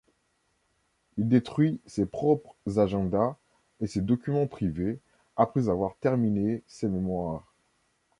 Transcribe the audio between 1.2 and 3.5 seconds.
détruit ses propres agendas